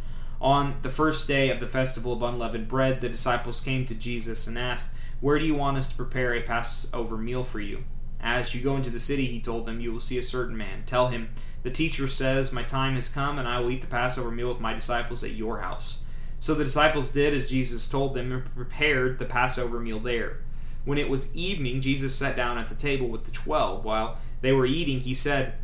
On 0.41 0.75
the 0.83 0.91
first 0.91 1.29
day 1.29 1.51
of 1.51 1.61
the 1.61 1.69
festival 1.69 2.15
of 2.15 2.23
unleavened 2.25 2.67
bread, 2.67 3.01
the 3.01 3.09
disciples 3.09 3.61
came 3.61 3.87
to 3.87 3.95
Jesus 3.95 4.49
and 4.49 4.59
asked, 4.59 4.89
Where 5.21 5.39
do 5.39 5.45
you 5.45 5.55
want 5.55 5.77
us 5.77 5.89
to 5.91 5.95
prepare 5.95 6.35
a 6.35 6.43
Passover 6.43 7.17
meal 7.17 7.45
for 7.45 7.61
you? 7.61 7.85
As 8.21 8.57
you 8.57 8.61
go 8.61 8.75
into 8.75 8.91
the 8.91 8.99
city, 8.99 9.27
he 9.27 9.41
told 9.41 9.67
them, 9.67 9.79
you 9.79 9.93
will 9.93 10.01
see 10.01 10.19
a 10.19 10.23
certain 10.25 10.57
man. 10.57 10.83
Tell 10.85 11.07
him, 11.07 11.29
The 11.63 11.71
teacher 11.71 12.09
says, 12.09 12.53
My 12.53 12.65
time 12.65 12.97
has 12.97 13.09
come, 13.09 13.39
and 13.39 13.47
I 13.47 13.61
will 13.61 13.71
eat 13.71 13.83
the 13.83 13.87
Passover 13.87 14.33
meal 14.33 14.49
with 14.49 14.59
my 14.59 14.73
disciples 14.73 15.23
at 15.23 15.35
your 15.35 15.61
house. 15.61 16.03
So 16.41 16.55
the 16.55 16.65
disciples 16.65 17.13
did 17.13 17.35
as 17.35 17.51
Jesus 17.51 17.89
told 17.89 18.15
them 18.15 18.33
and 18.33 18.45
prepared 18.53 19.21
the 19.21 19.27
Passover 19.27 19.79
meal 19.79 20.01
there. 20.01 20.39
When 20.85 20.99
it 20.99 21.09
was 21.09 21.33
evening, 21.37 21.83
Jesus 21.83 22.17
sat 22.17 22.35
down 22.35 22.59
at 22.59 22.67
the 22.67 22.75
table 22.75 23.07
with 23.07 23.27
the 23.27 23.31
twelve. 23.31 23.85
While 23.85 24.19
they 24.41 24.51
were 24.51 24.67
eating, 24.67 25.03
he 25.03 25.15
said, 25.15 25.55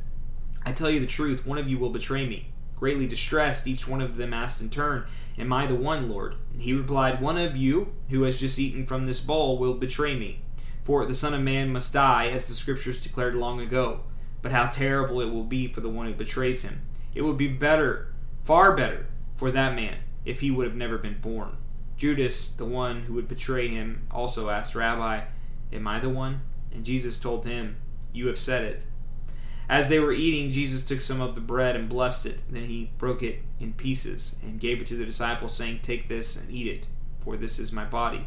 I 0.69 0.73
tell 0.73 0.91
you 0.91 1.01
the 1.01 1.07
truth, 1.07 1.47
one 1.47 1.57
of 1.57 1.67
you 1.67 1.79
will 1.79 1.89
betray 1.89 2.27
me. 2.27 2.53
Greatly 2.77 3.07
distressed, 3.07 3.67
each 3.67 3.89
one 3.89 4.03
of 4.03 4.19
them 4.19 4.35
asked 4.35 4.61
in 4.61 4.69
turn, 4.69 5.07
Am 5.39 5.51
I 5.51 5.67
the 5.67 5.75
one, 5.75 6.11
Lord? 6.11 6.35
He 6.59 6.75
replied, 6.75 7.23
One 7.23 7.39
of 7.39 7.57
you, 7.57 7.95
who 8.11 8.25
has 8.25 8.39
just 8.39 8.59
eaten 8.59 8.85
from 8.85 9.07
this 9.07 9.19
bowl, 9.19 9.57
will 9.57 9.73
betray 9.73 10.15
me. 10.15 10.43
For 10.85 11.07
the 11.07 11.15
Son 11.15 11.33
of 11.33 11.41
Man 11.41 11.73
must 11.73 11.95
die, 11.95 12.29
as 12.29 12.47
the 12.47 12.53
Scriptures 12.53 13.03
declared 13.03 13.35
long 13.35 13.63
ago. 13.63 14.01
But 14.43 14.53
how 14.53 14.67
terrible 14.67 15.23
it 15.23 15.31
will 15.33 15.43
be 15.43 15.73
for 15.73 15.81
the 15.81 15.89
one 15.89 16.05
who 16.05 16.13
betrays 16.13 16.61
him. 16.61 16.83
It 17.15 17.23
would 17.23 17.39
be 17.39 17.49
better, 17.49 18.13
far 18.45 18.77
better, 18.77 19.07
for 19.37 19.51
that 19.51 19.75
man 19.75 20.01
if 20.27 20.41
he 20.41 20.51
would 20.51 20.67
have 20.67 20.77
never 20.77 20.99
been 20.99 21.19
born. 21.19 21.57
Judas, 21.97 22.51
the 22.51 22.67
one 22.67 23.05
who 23.05 23.15
would 23.15 23.27
betray 23.27 23.69
him, 23.69 24.07
also 24.11 24.51
asked, 24.51 24.75
Rabbi, 24.75 25.23
Am 25.73 25.89
I 25.89 25.99
the 25.99 26.11
one? 26.11 26.43
And 26.71 26.85
Jesus 26.85 27.19
told 27.19 27.47
him, 27.47 27.79
You 28.13 28.27
have 28.27 28.39
said 28.39 28.65
it. 28.65 28.85
As 29.69 29.89
they 29.89 29.99
were 29.99 30.13
eating, 30.13 30.51
Jesus 30.51 30.85
took 30.85 31.01
some 31.01 31.21
of 31.21 31.35
the 31.35 31.41
bread 31.41 31.77
and 31.77 31.89
blessed 31.89 32.27
it. 32.27 32.43
Then 32.49 32.65
he 32.65 32.91
broke 32.97 33.23
it 33.23 33.43
in 33.61 33.75
pieces 33.75 34.37
and 34.43 34.61
gave 34.61 34.81
it 34.81 34.87
to 34.89 34.97
the 34.97 35.05
disciples, 35.05 35.55
saying, 35.55 35.81
Take 35.83 36.09
this 36.09 36.37
and 36.37 36.51
eat 36.51 36.67
it, 36.67 36.87
for 37.21 37.37
this 37.37 37.59
is 37.59 37.73
my 37.73 37.85
body 37.85 38.27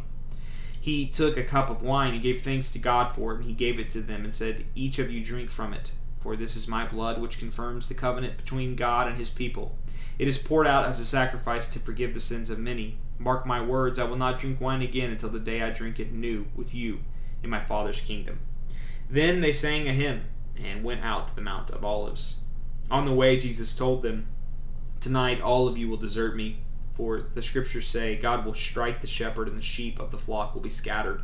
he 0.82 1.06
took 1.06 1.38
a 1.38 1.44
cup 1.44 1.70
of 1.70 1.84
wine 1.84 2.14
and 2.14 2.24
gave 2.24 2.42
thanks 2.42 2.72
to 2.72 2.80
God 2.80 3.14
for 3.14 3.34
it, 3.34 3.38
and 3.38 3.46
he 3.46 3.54
gave 3.54 3.80
it 3.80 3.92
to 3.92 4.02
them 4.02 4.24
and 4.24 4.34
said, 4.34 4.66
Each 4.74 4.98
of 4.98 5.12
you 5.12 5.24
drink 5.24 5.52
from 5.52 5.74
it, 5.74 5.92
for 6.20 6.36
this 6.36 6.56
is 6.56 6.68
my 6.68 6.88
blood, 6.88 7.22
which 7.22 7.38
confirms 7.38 7.88
the 7.88 7.94
covenant 7.94 8.36
between 8.36 8.76
God 8.76 9.08
and 9.08 9.16
his 9.16 9.30
people. 9.30 9.78
It 10.18 10.28
is 10.28 10.40
poured 10.40 10.66
out 10.66 10.86
as 10.86 11.00
a 11.00 11.06
sacrifice 11.06 11.70
to 11.70 11.80
forgive 11.80 12.16
the 12.16 12.20
sins 12.20 12.50
of 12.50 12.58
many. 12.58 12.98
Mark 13.20 13.46
my 13.46 13.62
words, 13.62 14.00
I 14.00 14.06
will 14.06 14.18
not 14.18 14.40
drink 14.40 14.60
wine 14.60 14.82
again 14.82 15.12
until 15.12 15.30
the 15.30 15.40
day 15.40 15.62
I 15.62 15.70
drink 15.70 16.00
it 16.00 16.12
new 16.12 16.48
with 16.56 16.74
you 16.74 17.02
in 17.44 17.52
my 17.52 17.62
Father's 17.62 18.02
kingdom. 18.02 18.40
Then 19.08 19.42
they 19.42 19.52
sang 19.52 19.88
a 19.88 19.94
hymn 19.94 20.24
and 20.56 20.84
went 20.84 21.04
out 21.04 21.28
to 21.28 21.36
the 21.36 21.42
Mount 21.42 21.70
of 21.72 21.86
Olives. 21.86 22.42
On 22.90 23.06
the 23.06 23.14
way, 23.14 23.38
Jesus 23.38 23.76
told 23.76 24.04
them, 24.04 24.28
Tonight 25.00 25.42
all 25.42 25.68
of 25.68 25.78
you 25.78 25.90
will 25.90 25.98
desert 25.98 26.36
me 26.36 26.60
for 26.94 27.26
the 27.34 27.42
scriptures 27.42 27.88
say, 27.88 28.16
God 28.16 28.46
will 28.46 28.54
strike 28.54 29.02
the 29.02 29.08
shepherd, 29.08 29.48
and 29.48 29.58
the 29.58 29.64
sheep 29.64 30.00
of 30.00 30.12
the 30.12 30.18
flock 30.18 30.54
will 30.54 30.62
be 30.62 30.70
scattered. 30.70 31.24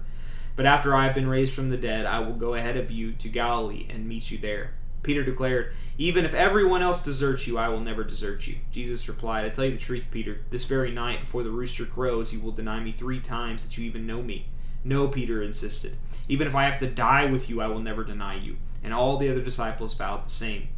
But 0.55 0.65
after 0.65 0.95
I 0.95 1.05
have 1.05 1.13
been 1.13 1.27
raised 1.27 1.53
from 1.53 1.69
the 1.69 1.77
dead, 1.77 2.05
I 2.05 2.19
will 2.19 2.33
go 2.33 2.55
ahead 2.55 2.77
of 2.77 2.89
you 2.89 3.11
to 3.13 3.29
Galilee 3.29 3.85
and 3.89 4.07
meet 4.07 4.31
you 4.31 4.37
there. 4.39 4.73
Peter 5.03 5.23
declared, 5.23 5.71
Even 5.97 6.25
if 6.25 6.33
everyone 6.33 6.81
else 6.81 7.05
deserts 7.05 7.45
you, 7.45 7.57
I 7.57 7.69
will 7.69 7.79
never 7.79 8.03
desert 8.03 8.47
you. 8.47 8.55
Jesus 8.71 9.07
replied, 9.07 9.45
I 9.45 9.49
tell 9.49 9.65
you 9.65 9.71
the 9.71 9.77
truth, 9.77 10.07
Peter. 10.09 10.41
This 10.49 10.65
very 10.65 10.91
night, 10.91 11.21
before 11.21 11.43
the 11.43 11.51
rooster 11.51 11.85
crows, 11.85 12.33
you 12.33 12.39
will 12.39 12.51
deny 12.51 12.79
me 12.79 12.91
three 12.91 13.19
times 13.19 13.63
that 13.63 13.77
you 13.77 13.85
even 13.85 14.07
know 14.07 14.23
me. 14.23 14.47
No, 14.83 15.07
Peter 15.07 15.43
insisted. 15.43 15.95
Even 16.27 16.47
if 16.47 16.55
I 16.55 16.63
have 16.63 16.79
to 16.79 16.87
die 16.87 17.25
with 17.25 17.49
you, 17.49 17.61
I 17.61 17.67
will 17.67 17.79
never 17.81 18.03
deny 18.03 18.35
you. 18.35 18.57
And 18.87 18.93
all 18.93 19.17
the 19.17 19.29
other 19.29 19.41
disciples 19.41 19.95
vowed 19.95 20.23
the 20.23 20.29
same. 20.29 20.69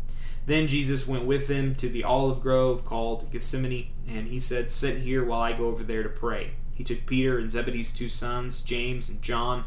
Then 0.47 0.65
Jesus 0.65 1.07
went 1.07 1.25
with 1.25 1.45
them 1.45 1.75
to 1.75 1.87
the 1.87 2.03
olive 2.03 2.41
grove 2.41 2.83
called 2.83 3.29
Gethsemane, 3.29 3.91
and 4.07 4.29
he 4.29 4.39
said, 4.39 4.71
Sit 4.71 5.01
here 5.01 5.23
while 5.23 5.41
I 5.41 5.53
go 5.53 5.67
over 5.67 5.83
there 5.83 6.01
to 6.01 6.09
pray. 6.09 6.53
He 6.73 6.83
took 6.83 7.05
Peter 7.05 7.37
and 7.37 7.51
Zebedee's 7.51 7.93
two 7.93 8.09
sons, 8.09 8.63
James 8.63 9.09
and 9.09 9.21
John, 9.21 9.63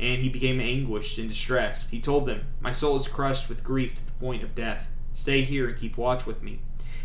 and 0.00 0.22
he 0.22 0.30
became 0.30 0.58
anguished 0.58 1.18
and 1.18 1.28
distressed. 1.28 1.90
He 1.90 2.00
told 2.00 2.24
them, 2.24 2.46
My 2.62 2.72
soul 2.72 2.96
is 2.96 3.08
crushed 3.08 3.50
with 3.50 3.62
grief 3.62 3.94
to 3.96 4.06
the 4.06 4.12
point 4.12 4.42
of 4.42 4.54
death. 4.54 4.88
Stay 5.12 5.42
here 5.42 5.68
and 5.68 5.78
keep 5.78 5.98
watch 5.98 6.24
with 6.24 6.42
me. 6.42 6.60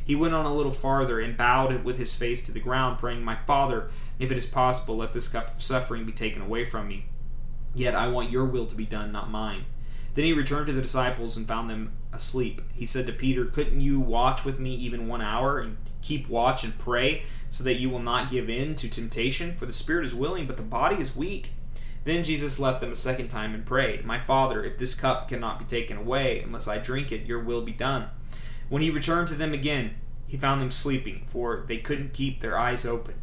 He 0.06 0.16
went 0.16 0.36
on 0.36 0.46
a 0.46 0.56
little 0.56 0.72
farther 0.72 1.20
and 1.20 1.36
bowed 1.36 1.84
with 1.84 1.98
his 1.98 2.16
face 2.16 2.42
to 2.46 2.54
the 2.54 2.62
ground, 2.62 2.98
praying, 2.98 3.26
My 3.26 3.36
Father, 3.46 3.90
if 4.20 4.32
it 4.32 4.38
is 4.38 4.46
possible, 4.46 4.96
let 4.96 5.12
this 5.12 5.28
cup 5.28 5.54
of 5.54 5.62
suffering 5.62 6.06
be 6.06 6.14
taken 6.14 6.42
away 6.42 6.64
from 6.64 6.88
me. 6.88 7.08
Yet 7.76 7.94
I 7.94 8.08
want 8.08 8.32
your 8.32 8.46
will 8.46 8.68
to 8.68 8.76
be 8.76 8.86
done, 8.86 9.12
not 9.12 9.30
mine. 9.30 9.66
Then 10.18 10.26
he 10.26 10.34
returned 10.34 10.66
to 10.66 10.74
the 10.74 10.82
disciples 10.82 11.38
and 11.38 11.48
found 11.48 11.70
them 11.70 11.92
asleep. 12.12 12.64
He 12.74 12.88
said 12.88 13.06
to 13.06 13.14
Peter, 13.14 13.46
Couldn't 13.46 13.82
you 13.82 14.00
watch 14.00 14.44
with 14.44 14.60
me 14.60 14.74
even 14.74 15.08
one 15.08 15.22
hour 15.22 15.60
and 15.60 15.78
keep 16.02 16.28
watch 16.28 16.64
and 16.64 16.76
pray 16.80 17.22
so 17.52 17.64
that 17.64 17.76
you 17.76 17.92
will 17.92 18.00
not 18.00 18.32
give 18.32 18.50
in 18.50 18.74
to 18.74 18.90
temptation? 18.90 19.54
For 19.54 19.68
the 19.68 19.74
spirit 19.74 20.08
is 20.08 20.16
willing, 20.16 20.48
but 20.48 20.58
the 20.58 20.64
body 20.64 21.00
is 21.00 21.16
weak. 21.16 21.52
Then 22.04 22.24
Jesus 22.24 22.58
left 22.58 22.82
them 22.82 22.92
a 22.92 22.96
second 22.96 23.28
time 23.28 23.54
and 23.54 23.64
prayed, 23.64 24.06
My 24.06 24.20
Father, 24.20 24.64
if 24.64 24.80
this 24.80 24.96
cup 24.96 25.28
cannot 25.28 25.60
be 25.60 25.66
taken 25.66 25.98
away 25.98 26.40
unless 26.40 26.68
I 26.68 26.80
drink 26.80 27.12
it, 27.12 27.28
your 27.28 27.44
will 27.44 27.62
be 27.62 27.72
done. 27.72 28.08
When 28.70 28.82
he 28.82 28.90
returned 28.90 29.28
to 29.28 29.36
them 29.36 29.54
again, 29.54 29.98
he 30.26 30.36
found 30.36 30.64
them 30.64 30.72
sleeping, 30.72 31.28
for 31.28 31.64
they 31.68 31.78
couldn't 31.78 32.14
keep 32.14 32.42
their 32.42 32.58
eyes 32.58 32.88
open. 32.88 33.14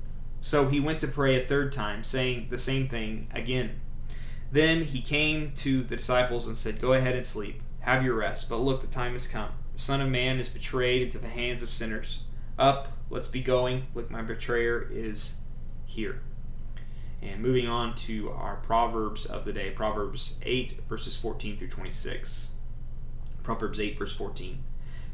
So 0.43 0.69
he 0.69 0.79
went 0.79 1.01
to 1.01 1.09
pray 1.09 1.35
a 1.35 1.45
third 1.45 1.73
time, 1.73 2.05
saying 2.05 2.47
the 2.51 2.57
same 2.57 2.87
thing 2.87 3.27
again. 3.35 3.81
Then 4.53 4.83
he 4.85 5.01
came 5.01 5.53
to 5.57 5.83
the 5.83 5.97
disciples 5.97 6.47
and 6.47 6.57
said, 6.57 6.81
Go 6.81 6.93
ahead 6.93 7.15
and 7.15 7.25
sleep. 7.25 7.61
Have 7.81 8.05
your 8.05 8.15
rest. 8.15 8.49
But 8.49 8.59
look, 8.59 8.81
the 8.81 8.87
time 8.87 9.13
has 9.13 9.27
come. 9.27 9.51
The 9.73 9.81
Son 9.81 10.01
of 10.01 10.09
Man 10.09 10.39
is 10.39 10.49
betrayed 10.49 11.03
into 11.03 11.19
the 11.19 11.29
hands 11.29 11.63
of 11.63 11.71
sinners. 11.71 12.25
Up, 12.59 12.89
let's 13.11 13.29
be 13.29 13.43
going. 13.43 13.87
Look, 13.95 14.11
my 14.11 14.23
betrayer 14.23 14.89
is 14.91 15.39
here. 15.85 16.21
And 17.21 17.43
moving 17.43 17.67
on 17.67 17.95
to 17.97 18.31
our 18.31 18.57
Proverbs 18.57 19.27
of 19.27 19.45
the 19.45 19.53
day 19.53 19.71
Proverbs 19.71 20.39
8, 20.43 20.81
verses 20.89 21.17
14 21.17 21.57
through 21.57 21.69
26. 21.69 22.51
Proverbs 23.43 23.81
8, 23.81 23.99
verse 23.99 24.13
14. 24.13 24.63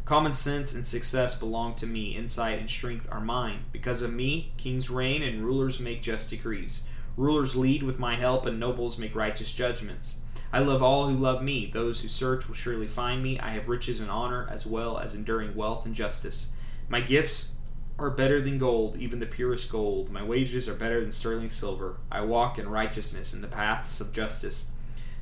Common 0.05 0.33
sense 0.33 0.75
and 0.75 0.85
success 0.85 1.39
belong 1.39 1.75
to 1.77 1.87
me, 1.87 2.17
insight 2.17 2.59
and 2.59 2.69
strength 2.69 3.07
are 3.13 3.21
mine. 3.21 3.65
Because 3.71 4.03
of 4.03 4.13
me, 4.13 4.53
kings 4.57 4.91
reign 4.91 5.23
and 5.23 5.45
rulers 5.45 5.79
make 5.79 6.03
just 6.03 6.31
decrees. 6.31 6.83
Rulers 7.21 7.55
lead 7.55 7.83
with 7.83 7.99
my 7.99 8.17
help, 8.17 8.47
and 8.47 8.59
nobles 8.59 8.97
make 8.97 9.15
righteous 9.15 9.53
judgments. 9.53 10.21
I 10.55 10.61
love 10.61 10.83
all 10.83 11.07
who 11.07 11.15
love 11.15 11.43
me. 11.43 11.67
Those 11.67 12.01
who 12.01 12.09
search 12.09 12.49
will 12.49 12.55
surely 12.55 12.89
find 12.89 13.23
me. 13.23 13.39
I 13.39 13.51
have 13.51 13.69
riches 13.69 14.01
and 14.01 14.11
honor, 14.11 14.49
as 14.51 14.67
well 14.67 14.99
as 14.99 15.15
enduring 15.15 15.55
wealth 15.55 15.85
and 15.85 15.95
justice. 15.95 16.51
My 16.89 17.03
gifts 17.03 17.53
are 17.99 18.09
better 18.09 18.41
than 18.41 18.57
gold, 18.57 18.97
even 18.97 19.19
the 19.19 19.27
purest 19.27 19.71
gold. 19.71 20.11
My 20.11 20.25
wages 20.25 20.67
are 20.67 20.75
better 20.75 21.03
than 21.03 21.13
sterling 21.13 21.51
silver. 21.51 21.99
I 22.11 22.23
walk 22.23 22.59
in 22.59 22.71
righteousness 22.71 23.35
in 23.35 23.43
the 23.43 23.49
paths 23.49 24.01
of 24.01 24.15
justice. 24.15 24.69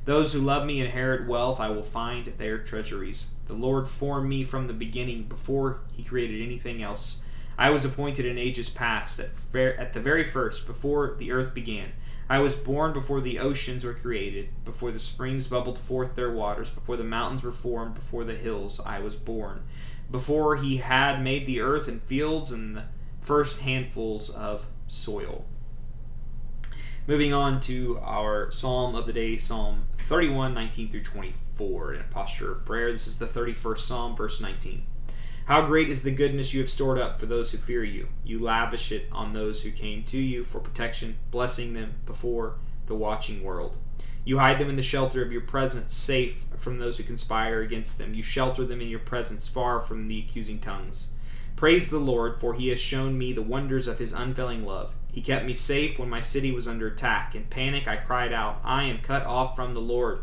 Those 0.05 0.31
who 0.31 0.39
love 0.39 0.65
me 0.65 0.79
inherit 0.79 1.27
wealth. 1.27 1.59
I 1.59 1.69
will 1.69 1.83
find 1.83 2.27
their 2.37 2.59
treasuries. 2.59 3.31
The 3.47 3.53
Lord 3.55 3.89
formed 3.89 4.29
me 4.29 4.45
from 4.45 4.67
the 4.67 4.73
beginning, 4.73 5.23
before 5.23 5.81
he 5.93 6.05
created 6.05 6.41
anything 6.41 6.81
else. 6.81 7.25
I 7.59 7.71
was 7.71 7.83
appointed 7.83 8.25
in 8.25 8.37
ages 8.37 8.69
past, 8.69 9.19
at, 9.19 9.31
at 9.53 9.91
the 9.91 9.99
very 9.99 10.23
first, 10.23 10.65
before 10.65 11.17
the 11.19 11.33
earth 11.33 11.53
began. 11.53 11.91
I 12.29 12.39
was 12.39 12.55
born 12.55 12.93
before 12.93 13.19
the 13.19 13.37
oceans 13.37 13.83
were 13.83 13.93
created, 13.93 14.47
before 14.63 14.93
the 14.93 14.99
springs 14.99 15.49
bubbled 15.49 15.77
forth 15.77 16.15
their 16.15 16.31
waters, 16.31 16.69
before 16.69 16.95
the 16.95 17.03
mountains 17.03 17.43
were 17.43 17.51
formed, 17.51 17.95
before 17.95 18.23
the 18.23 18.35
hills 18.35 18.79
I 18.85 18.99
was 18.99 19.17
born, 19.17 19.63
before 20.09 20.55
he 20.55 20.77
had 20.77 21.21
made 21.21 21.45
the 21.45 21.59
earth 21.59 21.89
and 21.89 22.01
fields 22.01 22.53
and 22.53 22.77
the 22.77 22.83
first 23.19 23.59
handfuls 23.59 24.29
of 24.29 24.67
soil. 24.87 25.43
Moving 27.07 27.33
on 27.33 27.59
to 27.61 27.99
our 28.01 28.51
psalm 28.51 28.95
of 28.95 29.05
the 29.05 29.11
day, 29.11 29.35
Psalm 29.35 29.87
31, 29.97 30.53
19 30.53 30.91
through 30.91 31.03
24, 31.03 31.95
in 31.95 31.99
a 31.99 32.05
posture 32.05 32.53
of 32.53 32.65
prayer. 32.65 32.89
This 32.93 33.05
is 33.05 33.17
the 33.17 33.27
31st 33.27 33.79
Psalm, 33.79 34.15
verse 34.15 34.39
19. 34.39 34.85
How 35.49 35.63
great 35.63 35.89
is 35.89 36.03
the 36.03 36.11
goodness 36.11 36.53
you 36.53 36.59
have 36.59 36.69
stored 36.69 36.99
up 36.99 37.19
for 37.19 37.25
those 37.25 37.51
who 37.51 37.57
fear 37.57 37.83
you. 37.83 38.09
You 38.23 38.37
lavish 38.37 38.91
it 38.91 39.07
on 39.11 39.33
those 39.33 39.63
who 39.63 39.71
came 39.71 40.03
to 40.03 40.19
you 40.19 40.43
for 40.43 40.59
protection, 40.59 41.17
blessing 41.31 41.73
them 41.73 41.95
before 42.05 42.57
the 42.85 42.93
watching 42.93 43.43
world. 43.43 43.75
You 44.23 44.37
hide 44.37 44.59
them 44.59 44.69
in 44.69 44.75
the 44.75 44.83
shelter 44.83 45.23
of 45.23 45.31
your 45.31 45.41
presence, 45.41 45.95
safe 45.95 46.45
from 46.55 46.77
those 46.77 46.97
who 46.97 47.03
conspire 47.03 47.61
against 47.61 47.97
them. 47.97 48.13
You 48.13 48.21
shelter 48.21 48.63
them 48.63 48.79
in 48.79 48.89
your 48.89 48.99
presence, 48.99 49.47
far 49.47 49.81
from 49.81 50.07
the 50.07 50.19
accusing 50.19 50.59
tongues. 50.59 51.13
Praise 51.55 51.89
the 51.89 51.97
Lord, 51.97 52.39
for 52.39 52.53
he 52.53 52.67
has 52.67 52.79
shown 52.79 53.17
me 53.17 53.33
the 53.33 53.41
wonders 53.41 53.87
of 53.87 53.97
his 53.97 54.13
unfailing 54.13 54.63
love. 54.63 54.93
He 55.11 55.19
kept 55.19 55.47
me 55.47 55.55
safe 55.55 55.97
when 55.97 56.11
my 56.11 56.19
city 56.19 56.51
was 56.51 56.67
under 56.67 56.85
attack. 56.85 57.33
In 57.33 57.45
panic, 57.45 57.87
I 57.87 57.95
cried 57.95 58.33
out, 58.33 58.61
I 58.63 58.83
am 58.83 58.99
cut 58.99 59.25
off 59.25 59.55
from 59.55 59.73
the 59.73 59.81
Lord. 59.81 60.19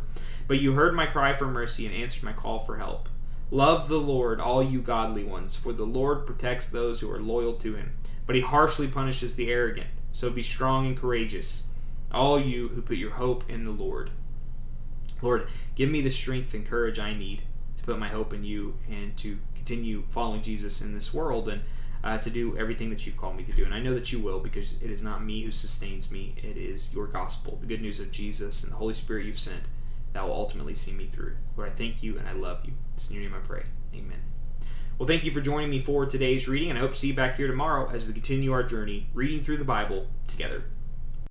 But 0.46 0.60
you 0.60 0.74
heard 0.74 0.94
my 0.94 1.06
cry 1.06 1.32
for 1.32 1.48
mercy 1.48 1.84
and 1.84 1.92
answered 1.92 2.22
my 2.22 2.32
call 2.32 2.60
for 2.60 2.76
help. 2.76 3.08
Love 3.50 3.88
the 3.88 4.00
Lord, 4.00 4.40
all 4.40 4.62
you 4.62 4.80
godly 4.80 5.22
ones, 5.22 5.54
for 5.54 5.72
the 5.72 5.84
Lord 5.84 6.26
protects 6.26 6.68
those 6.68 7.00
who 7.00 7.10
are 7.10 7.20
loyal 7.20 7.54
to 7.54 7.76
him, 7.76 7.92
but 8.26 8.34
he 8.34 8.42
harshly 8.42 8.88
punishes 8.88 9.36
the 9.36 9.50
arrogant. 9.50 9.86
So 10.10 10.30
be 10.30 10.42
strong 10.42 10.86
and 10.86 10.96
courageous, 10.96 11.64
all 12.10 12.40
you 12.40 12.68
who 12.68 12.82
put 12.82 12.96
your 12.96 13.12
hope 13.12 13.48
in 13.48 13.64
the 13.64 13.70
Lord. 13.70 14.10
Lord, 15.22 15.46
give 15.76 15.88
me 15.88 16.00
the 16.00 16.10
strength 16.10 16.54
and 16.54 16.66
courage 16.66 16.98
I 16.98 17.14
need 17.14 17.42
to 17.76 17.84
put 17.84 18.00
my 18.00 18.08
hope 18.08 18.32
in 18.34 18.42
you 18.42 18.78
and 18.90 19.16
to 19.18 19.38
continue 19.54 20.02
following 20.10 20.42
Jesus 20.42 20.80
in 20.80 20.92
this 20.92 21.14
world 21.14 21.48
and 21.48 21.62
uh, 22.02 22.18
to 22.18 22.30
do 22.30 22.56
everything 22.56 22.90
that 22.90 23.06
you've 23.06 23.16
called 23.16 23.36
me 23.36 23.44
to 23.44 23.52
do. 23.52 23.64
And 23.64 23.72
I 23.72 23.80
know 23.80 23.94
that 23.94 24.12
you 24.12 24.18
will 24.18 24.40
because 24.40 24.80
it 24.82 24.90
is 24.90 25.02
not 25.02 25.24
me 25.24 25.42
who 25.42 25.52
sustains 25.52 26.10
me, 26.10 26.34
it 26.36 26.56
is 26.56 26.92
your 26.92 27.06
gospel, 27.06 27.58
the 27.60 27.66
good 27.66 27.80
news 27.80 28.00
of 28.00 28.10
Jesus 28.10 28.64
and 28.64 28.72
the 28.72 28.76
Holy 28.76 28.94
Spirit 28.94 29.26
you've 29.26 29.38
sent 29.38 29.62
that 30.16 30.26
will 30.26 30.34
ultimately 30.34 30.74
see 30.74 30.92
me 30.92 31.06
through. 31.06 31.36
Lord, 31.56 31.70
I 31.70 31.72
thank 31.74 32.02
you 32.02 32.18
and 32.18 32.28
I 32.28 32.32
love 32.32 32.64
you. 32.64 32.72
It's 32.94 33.08
in 33.10 33.16
your 33.16 33.24
name 33.24 33.34
I 33.34 33.46
pray. 33.46 33.64
Amen. 33.94 34.22
Well, 34.98 35.06
thank 35.06 35.24
you 35.24 35.30
for 35.30 35.42
joining 35.42 35.68
me 35.68 35.78
for 35.78 36.06
today's 36.06 36.48
reading, 36.48 36.70
and 36.70 36.78
I 36.78 36.80
hope 36.80 36.92
to 36.92 36.96
see 36.96 37.08
you 37.08 37.14
back 37.14 37.36
here 37.36 37.46
tomorrow 37.46 37.90
as 37.90 38.06
we 38.06 38.14
continue 38.14 38.50
our 38.52 38.62
journey 38.62 39.08
reading 39.12 39.42
through 39.42 39.58
the 39.58 39.64
Bible 39.64 40.06
together. 40.26 40.64